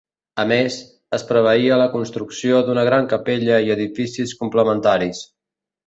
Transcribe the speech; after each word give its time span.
A 0.43 0.45
més, 0.51 0.77
es 1.17 1.25
preveia 1.31 1.77
la 1.81 1.87
construcció 1.97 2.63
d'una 2.71 2.87
gran 2.91 3.13
capella 3.13 3.61
i 3.69 3.71
edificis 3.79 4.35
complementaris. 4.43 5.23